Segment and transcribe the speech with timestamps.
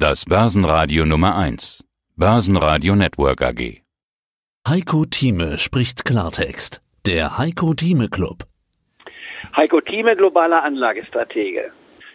[0.00, 1.84] Das Börsenradio Nummer 1.
[2.14, 3.82] Börsenradio Network AG.
[4.68, 6.80] Heiko Thieme spricht Klartext.
[7.04, 8.44] Der Heiko Thieme Club.
[9.56, 11.72] Heiko Thieme, globaler Anlagestratege.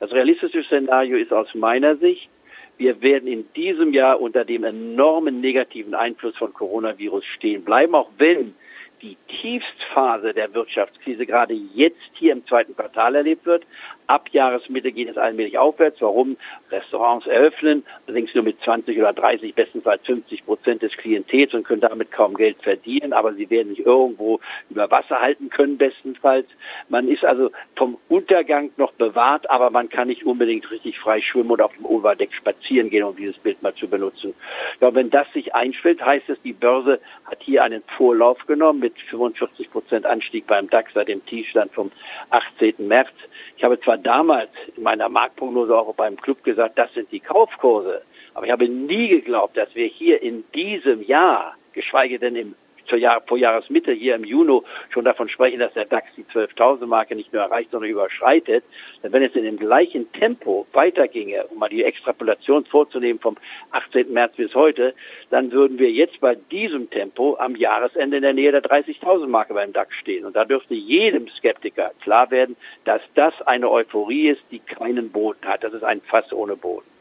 [0.00, 2.30] Das realistische Szenario ist aus meiner Sicht,
[2.78, 8.08] wir werden in diesem Jahr unter dem enormen negativen Einfluss von Coronavirus stehen bleiben, auch
[8.16, 8.54] wenn
[9.02, 13.64] die Tiefstphase der Wirtschaftskrise gerade jetzt hier im zweiten Quartal erlebt wird.
[14.06, 16.00] Ab Jahresmitte geht es allmählich aufwärts.
[16.00, 16.36] Warum?
[16.70, 21.80] Restaurants eröffnen, allerdings nur mit 20 oder 30, bestenfalls 50 Prozent des Klientels und können
[21.80, 26.46] damit kaum Geld verdienen, aber sie werden sich irgendwo über Wasser halten können, bestenfalls.
[26.88, 31.50] Man ist also vom Untergang noch bewahrt, aber man kann nicht unbedingt richtig frei schwimmen
[31.50, 34.34] oder auf dem Oberdeck spazieren gehen, um dieses Bild mal zu benutzen.
[34.80, 38.94] Ja, wenn das sich einstellt, heißt es, die Börse hat hier einen Vorlauf genommen mit
[39.10, 41.90] 45 Prozent Anstieg beim DAX seit dem Tiefstand vom
[42.30, 42.74] 18.
[42.86, 43.08] März.
[43.56, 48.02] Ich habe zwar damals in meiner Marktprognose auch beim Club gesagt, das sind die Kaufkurse,
[48.34, 52.54] aber ich habe nie geglaubt, dass wir hier in diesem Jahr, geschweige denn im
[52.86, 54.46] zur Jahr, vor Jahresmitte hier im Juni
[54.90, 58.64] schon davon sprechen, dass der DAX die 12.000 Marke nicht nur erreicht, sondern überschreitet,
[59.02, 63.36] dann wenn es in dem gleichen Tempo weiterginge, um mal die Extrapolation vorzunehmen vom
[63.72, 64.12] 18.
[64.12, 64.94] März bis heute,
[65.30, 69.54] dann würden wir jetzt bei diesem Tempo am Jahresende in der Nähe der 30.000 Marke
[69.54, 70.24] beim DAX stehen.
[70.24, 75.44] Und da dürfte jedem Skeptiker klar werden, dass das eine Euphorie ist, die keinen Boden
[75.46, 75.64] hat.
[75.64, 76.95] Das ist ein Fass ohne Boden.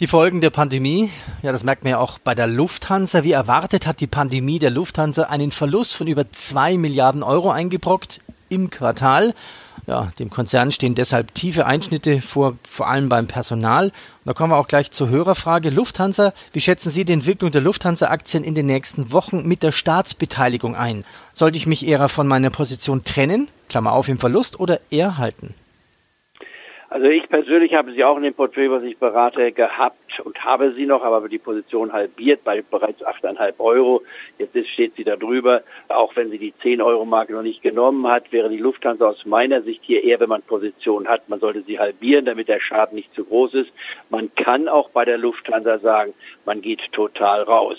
[0.00, 1.08] Die Folgen der Pandemie,
[1.42, 3.22] ja, das merkt man ja auch bei der Lufthansa.
[3.22, 8.20] Wie erwartet hat die Pandemie der Lufthansa einen Verlust von über zwei Milliarden Euro eingebrockt
[8.48, 9.34] im Quartal.
[9.86, 13.84] Ja, dem Konzern stehen deshalb tiefe Einschnitte vor, vor allem beim Personal.
[13.84, 13.92] Und
[14.24, 15.70] da kommen wir auch gleich zur Hörerfrage.
[15.70, 20.74] Lufthansa, wie schätzen Sie die Entwicklung der Lufthansa-Aktien in den nächsten Wochen mit der Staatsbeteiligung
[20.74, 21.04] ein?
[21.34, 25.54] Sollte ich mich eher von meiner Position trennen, Klammer auf im Verlust, oder eher halten?
[26.90, 30.72] Also ich persönlich habe sie auch in dem Portfolio, was ich berate, gehabt und habe
[30.74, 34.02] sie noch, aber die Position halbiert bei bereits 8,5 Euro.
[34.38, 35.62] Jetzt steht sie da drüber.
[35.88, 39.24] Auch wenn sie die 10 Euro Marke noch nicht genommen hat, wäre die Lufthansa aus
[39.24, 42.96] meiner Sicht hier eher, wenn man Position hat, man sollte sie halbieren, damit der Schaden
[42.96, 43.72] nicht zu groß ist.
[44.10, 47.78] Man kann auch bei der Lufthansa sagen, man geht total raus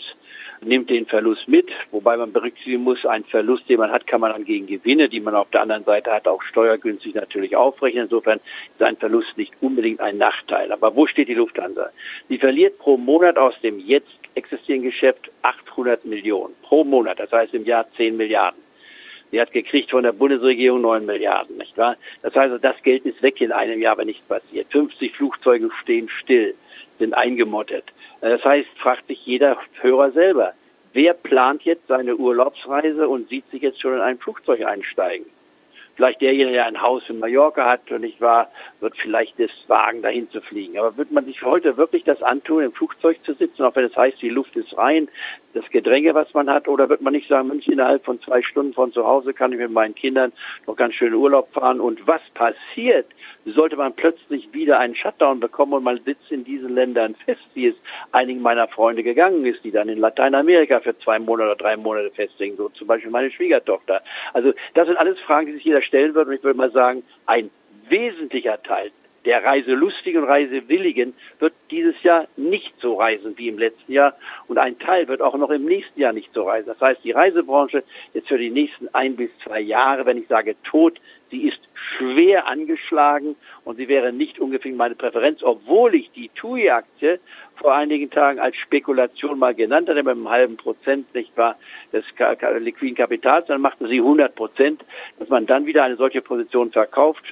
[0.61, 4.31] nimmt den Verlust mit, wobei man berücksichtigen muss, einen Verlust, den man hat, kann man
[4.31, 8.03] dann gegen Gewinne, die man auf der anderen Seite hat, auch steuergünstig natürlich aufrechnen.
[8.03, 8.39] Insofern
[8.73, 10.71] ist ein Verlust nicht unbedingt ein Nachteil.
[10.71, 11.89] Aber wo steht die Lufthansa?
[12.29, 17.53] Sie verliert pro Monat aus dem jetzt existierenden Geschäft 800 Millionen pro Monat, das heißt
[17.53, 18.65] im Jahr 10 Milliarden.
[19.31, 21.97] Sie hat gekriegt von der Bundesregierung 9 Milliarden, nicht wahr?
[22.21, 24.67] Das heißt, das Geld ist weg in einem Jahr, wenn nichts passiert.
[24.71, 26.55] 50 Flugzeuge stehen still,
[26.99, 27.85] sind eingemottet.
[28.31, 30.53] Das heißt, fragt sich jeder Hörer selber,
[30.93, 35.27] wer plant jetzt seine Urlaubsreise und sieht sich jetzt schon in ein Flugzeug einsteigen?
[35.95, 38.49] Vielleicht derjenige, der ein Haus in Mallorca hat und nicht wahr,
[38.79, 40.77] wird vielleicht das Wagen dahin zu fliegen.
[40.79, 43.95] Aber wird man sich heute wirklich das antun, im Flugzeug zu sitzen, auch wenn es
[43.95, 45.07] heißt, die Luft ist rein,
[45.55, 48.73] das Gedränge, was man hat, oder wird man nicht sagen, Mensch, innerhalb von zwei Stunden
[48.73, 50.33] von zu Hause kann ich mit meinen Kindern
[50.67, 53.07] noch ganz schön Urlaub fahren und was passiert,
[53.45, 57.67] sollte man plötzlich wieder einen Shutdown bekommen und man sitzt in diesen Ländern fest, wie
[57.67, 57.75] es
[58.11, 62.11] einigen meiner Freunde gegangen ist, die dann in Lateinamerika für zwei Monate oder drei Monate
[62.11, 64.01] festlegen, so zum Beispiel meine Schwiegertochter.
[64.33, 67.03] Also das sind alles Fragen, die sich jeder stellen wird und ich würde mal sagen,
[67.27, 67.49] ein
[67.87, 68.91] wesentlicher Teil
[69.25, 74.15] der Reiselustigen und Reisewilligen wird dieses Jahr nicht so reisen wie im letzten Jahr
[74.47, 76.67] und ein Teil wird auch noch im nächsten Jahr nicht so reisen.
[76.67, 77.83] Das heißt, die Reisebranche
[78.13, 80.99] ist für die nächsten ein bis zwei Jahre, wenn ich sage tot,
[81.31, 81.59] sie ist
[81.97, 87.19] schwer angeschlagen und sie wäre nicht ungefähr meine Präferenz, obwohl ich die TUI-Aktie
[87.55, 91.57] vor einigen Tagen als Spekulation mal genannt hatte, mit einem halben Prozent, nicht wahr,
[91.93, 92.03] des
[92.59, 94.83] liquiden Kapitals, dann machten sie 100 Prozent,
[95.19, 97.23] dass man dann wieder eine solche Position verkauft,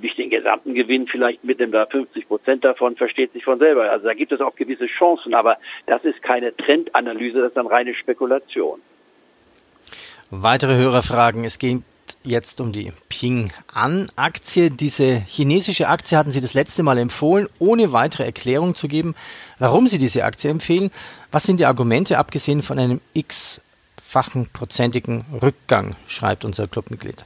[0.00, 3.90] nicht den gesamten Gewinn vielleicht mitnimmt, da 50 Prozent davon versteht sich von selber.
[3.90, 7.66] Also da gibt es auch gewisse Chancen, aber das ist keine Trendanalyse, das ist dann
[7.66, 8.80] reine Spekulation.
[10.30, 11.44] Weitere Hörerfragen.
[11.44, 11.82] Es geht
[12.24, 14.70] jetzt um die Ping An-Aktie.
[14.70, 19.14] Diese chinesische Aktie hatten Sie das letzte Mal empfohlen, ohne weitere Erklärung zu geben,
[19.58, 20.90] warum Sie diese Aktie empfehlen.
[21.30, 27.24] Was sind die Argumente, abgesehen von einem x-fachen prozentigen Rückgang, schreibt unser Clubmitglied.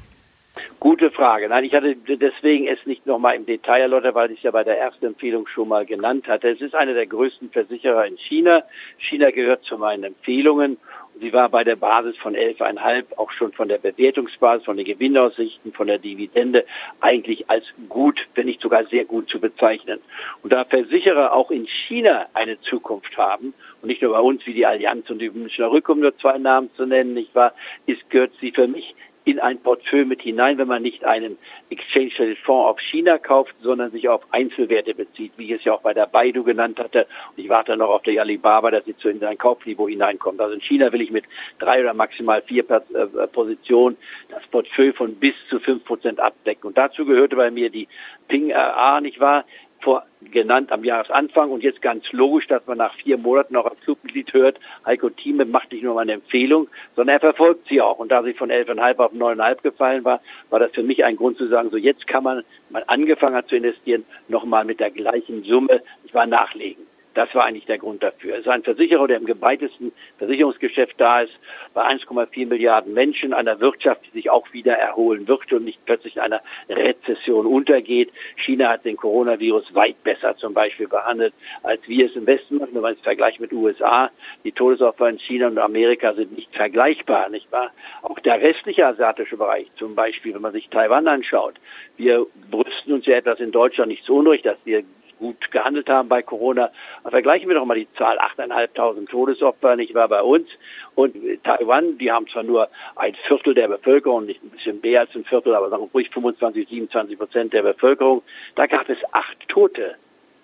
[0.78, 1.48] Gute Frage.
[1.48, 4.62] Nein, ich hatte deswegen es nicht nochmal im Detail erläutert, weil ich es ja bei
[4.62, 6.50] der ersten Empfehlung schon mal genannt hatte.
[6.50, 8.62] Es ist einer der größten Versicherer in China.
[8.98, 10.76] China gehört zu meinen Empfehlungen
[11.18, 15.72] Sie war bei der Basis von 11,5 auch schon von der Bewertungsbasis, von den Gewinnaussichten,
[15.72, 16.66] von der Dividende
[17.00, 20.00] eigentlich als gut, wenn nicht sogar sehr gut zu bezeichnen.
[20.42, 24.52] Und da Versicherer auch in China eine Zukunft haben und nicht nur bei uns wie
[24.52, 27.54] die Allianz und die Münchner Rück, um nur zwei Namen zu nennen, nicht wahr,
[27.86, 28.94] ist, gehört sie für mich
[29.26, 31.36] in ein Portfolio mit hinein, wenn man nicht einen
[31.68, 35.72] Exchange Traded Fonds auf China kauft, sondern sich auf Einzelwerte bezieht, wie ich es ja
[35.72, 37.08] auch bei der Baidu genannt hatte.
[37.36, 40.40] Und ich warte noch auf der Alibaba, dass sie zu in sein Kaufniveau hineinkommt.
[40.40, 41.24] Also in China will ich mit
[41.58, 43.96] drei oder maximal vier äh, Positionen
[44.28, 46.68] das Portfolio von bis zu fünf Prozent abdecken.
[46.68, 47.88] Und dazu gehörte bei mir die
[48.28, 49.44] Ping A, nicht wahr?
[49.86, 53.78] Vor, genannt am Jahresanfang und jetzt ganz logisch, dass man nach vier Monaten noch als
[53.82, 56.66] Clubmitglied hört, Heiko Thieme macht nicht nur mal eine Empfehlung,
[56.96, 58.00] sondern er verfolgt sie auch.
[58.00, 61.38] Und da sie von 11,5 auf 9,5 gefallen war, war das für mich ein Grund
[61.38, 65.44] zu sagen, so jetzt kann man, man angefangen hat zu investieren, nochmal mit der gleichen
[65.44, 66.84] Summe, ich war nachlegen.
[67.16, 68.34] Das war eigentlich der Grund dafür.
[68.34, 71.32] Es ist ein Versicherer, der im weitesten Versicherungsgeschäft da ist,
[71.72, 76.16] bei 1,4 Milliarden Menschen, einer Wirtschaft, die sich auch wieder erholen wird und nicht plötzlich
[76.16, 78.12] in einer Rezession untergeht.
[78.44, 81.32] China hat den Coronavirus weit besser zum Beispiel behandelt,
[81.62, 82.74] als wir es im Westen machen.
[82.74, 84.10] Wenn man es vergleicht mit USA,
[84.44, 87.70] die Todesopfer in China und Amerika sind nicht vergleichbar, nicht wahr?
[88.02, 91.54] Auch der restliche asiatische Bereich, zum Beispiel, wenn man sich Taiwan anschaut.
[91.96, 94.84] Wir brüsten uns ja etwas in Deutschland nicht so unrecht, dass wir
[95.18, 96.70] gut gehandelt haben bei Corona.
[97.02, 100.48] Aber vergleichen wir doch mal die Zahl 8.500 Todesopfer, nicht wahr, bei uns.
[100.94, 105.14] Und Taiwan, die haben zwar nur ein Viertel der Bevölkerung, nicht ein bisschen mehr als
[105.14, 108.22] ein Viertel, aber sagen wir ruhig 25, 27 Prozent der Bevölkerung.
[108.54, 109.96] Da gab es acht Tote.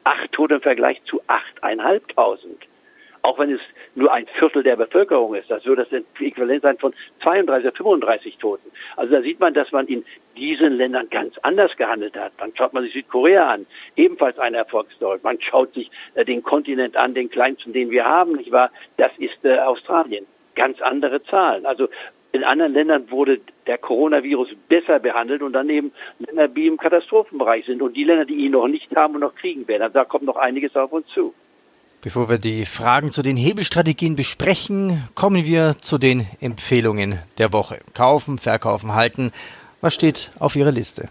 [0.05, 2.72] Acht Tote im Vergleich zu 8.500
[3.23, 3.61] auch wenn es
[3.95, 5.51] nur ein Viertel der Bevölkerung ist.
[5.51, 6.93] Das würde das Äquivalent sein von
[7.23, 8.71] 32, 35 Toten.
[8.97, 10.05] Also da sieht man, dass man in
[10.37, 12.33] diesen Ländern ganz anders gehandelt hat.
[12.39, 13.67] Dann schaut man sich Südkorea an,
[13.97, 15.21] ebenfalls ein Erfolgsstory.
[15.23, 18.71] Man schaut sich äh, den Kontinent an, den kleinsten, den wir haben, nicht wahr?
[18.97, 20.27] Das ist äh, Australien.
[20.55, 21.65] Ganz andere Zahlen.
[21.65, 21.89] Also
[22.33, 27.67] in anderen Ländern wurde der Coronavirus besser behandelt und dann eben Länder, die im Katastrophenbereich
[27.67, 29.83] sind und die Länder, die ihn noch nicht haben und noch kriegen werden.
[29.83, 31.35] Also da kommt noch einiges auf uns zu.
[32.03, 37.79] Bevor wir die Fragen zu den Hebelstrategien besprechen, kommen wir zu den Empfehlungen der Woche.
[37.95, 39.31] Kaufen, verkaufen, halten.
[39.81, 41.11] Was steht auf Ihrer Liste?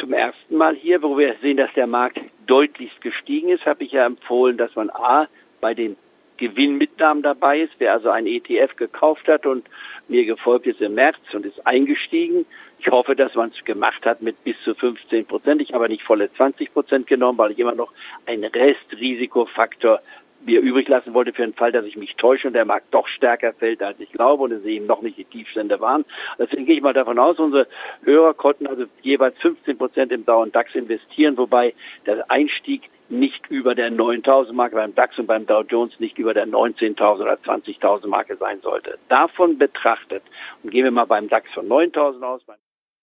[0.00, 3.92] Zum ersten Mal hier, wo wir sehen, dass der Markt deutlichst gestiegen ist, habe ich
[3.92, 5.28] ja empfohlen, dass man A
[5.60, 5.98] bei den
[6.42, 7.72] Gewinnmitnahmen dabei ist.
[7.78, 9.64] Wer also ein ETF gekauft hat und
[10.08, 12.44] mir gefolgt ist im März und ist eingestiegen,
[12.80, 15.62] ich hoffe, dass man es gemacht hat mit bis zu 15 Prozent.
[15.62, 17.92] Ich habe nicht volle 20 Prozent genommen, weil ich immer noch
[18.26, 20.00] einen Restrisikofaktor
[20.44, 23.06] mir übrig lassen wollte für den Fall, dass ich mich täusche und der Markt doch
[23.08, 26.04] stärker fällt, als ich glaube und es eben noch nicht die Tiefstände waren.
[26.38, 27.66] Deswegen gehe ich mal davon aus, unsere
[28.02, 31.74] Hörer konnten also jeweils 15 Prozent im Dow und DAX investieren, wobei
[32.06, 36.34] der Einstieg nicht über der 9000 Marke beim DAX und beim Dow Jones nicht über
[36.34, 38.98] der 19.000 oder 20.000 Marke sein sollte.
[39.08, 40.22] Davon betrachtet
[40.62, 42.40] und gehen wir mal beim DAX von 9000 aus.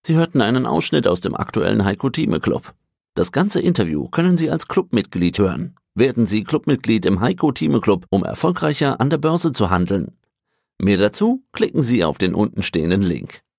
[0.01, 2.73] Sie hörten einen Ausschnitt aus dem aktuellen Heiko Thieme Club.
[3.15, 5.75] Das ganze Interview können Sie als Clubmitglied hören.
[5.95, 10.11] Werden Sie Clubmitglied im Heiko Thieme Club, um erfolgreicher an der Börse zu handeln.
[10.81, 13.41] Mehr dazu klicken Sie auf den untenstehenden Link.